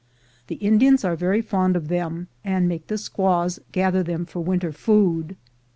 The 0.47 0.55
Indians 0.55 1.05
are 1.05 1.15
very 1.15 1.43
fond 1.43 1.75
of 1.75 1.87
them, 1.87 2.27
and 2.43 2.67
make 2.67 2.87
the 2.87 2.97
squaws 2.97 3.59
gather 3.71 4.01
them 4.01 4.25
for 4.25 4.39
winter 4.39 4.71
food. 4.71 5.35